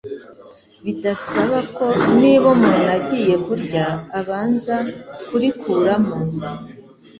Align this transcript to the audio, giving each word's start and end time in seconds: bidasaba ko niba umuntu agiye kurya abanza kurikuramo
bidasaba 0.83 1.57
ko 1.77 1.85
niba 2.19 2.45
umuntu 2.55 2.89
agiye 2.97 3.35
kurya 3.45 3.85
abanza 4.19 4.75
kurikuramo 5.27 6.15